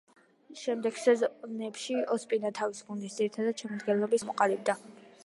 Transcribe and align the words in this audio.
შემდეგ 0.59 0.95
სეზონებში 1.01 1.97
ოსპინა 2.15 2.53
თავისი 2.61 2.87
გუნდის 2.87 3.19
ძირითადი 3.21 3.55
შემადგენლობის 3.63 4.27
მეკარედ 4.31 4.65
ჩამოყალიბდა. 4.73 5.09